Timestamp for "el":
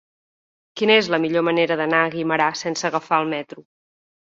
3.27-3.35